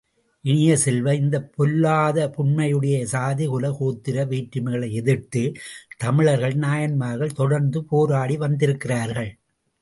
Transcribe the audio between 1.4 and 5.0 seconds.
பொல்லாதபுன்மையுடைய சாதி, குல, கோத்திர வேற்றுமைகளை